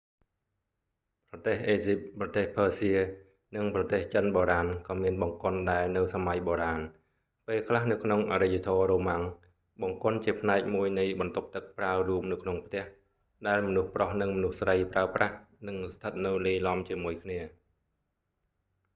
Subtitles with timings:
[1.29, 2.93] ប្រទេសអេស៊ីប ប្រទេសភើសៀ
[3.55, 6.79] និងប្រទេសចិនបូរាណក៏មានបង្គន់ដែរនៅសម័យបូរាណ
[7.47, 9.23] ពេលខ្លះ នៅក្នុងអរិយធម៌រ៉ូម៉ាំង
[9.81, 12.83] បង្គន់ជាផ្នែកមួយនៃបន្ទប់ទឹកប្រើរួមនៅក្នុងផ្ទះ
[13.47, 15.35] ដែលមនុស្សប្រុសនិងមនុស្សស្រីប្រើប្រាស់
[15.67, 17.39] និងស្ថិតនៅលាយឡំជាមួយគ្នា